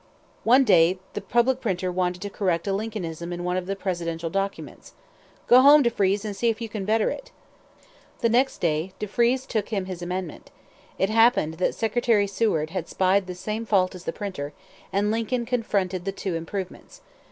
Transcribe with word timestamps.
One 0.43 0.63
day 0.63 0.97
the 1.13 1.21
public 1.21 1.61
printer 1.61 1.91
wanted 1.91 2.23
to 2.23 2.29
correct 2.31 2.65
a 2.65 2.73
Lincolnism 2.73 3.31
in 3.31 3.43
one 3.43 3.55
of 3.55 3.67
the 3.67 3.75
presidential 3.75 4.31
documents. 4.31 4.93
"Go 5.45 5.61
home, 5.61 5.83
Defrees, 5.83 6.25
and 6.25 6.35
see 6.35 6.49
if 6.49 6.59
you 6.59 6.67
can 6.67 6.85
better 6.85 7.11
it." 7.11 7.29
The 8.21 8.29
next 8.29 8.57
day, 8.57 8.93
Defrees 8.97 9.45
took 9.45 9.69
him 9.69 9.85
his 9.85 10.01
amendment. 10.01 10.49
It 10.97 11.11
happened 11.11 11.59
that 11.59 11.75
Secretary 11.75 12.25
Seward 12.25 12.71
had 12.71 12.89
spied 12.89 13.27
the 13.27 13.35
same 13.35 13.63
fault 13.63 13.93
as 13.93 14.05
the 14.05 14.11
printer, 14.11 14.53
and 14.91 15.11
Lincoln 15.11 15.45
confronted 15.45 16.03
the 16.05 16.11
two 16.11 16.33
improvements. 16.33 17.01